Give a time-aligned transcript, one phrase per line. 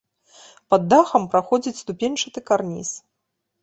[0.75, 2.89] Пад дахам праходзіць ступеньчаты карніз.